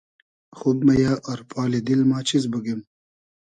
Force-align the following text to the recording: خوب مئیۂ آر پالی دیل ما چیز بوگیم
خوب 0.57 0.77
مئیۂ 0.87 1.11
آر 1.31 1.41
پالی 1.51 1.79
دیل 1.87 2.01
ما 2.09 2.19
چیز 2.29 2.43
بوگیم 2.51 2.79